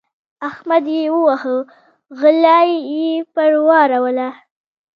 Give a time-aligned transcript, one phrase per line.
[0.49, 1.55] احمد يې وواهه؛
[2.19, 2.59] غلا
[2.91, 4.29] يې پر واړوله.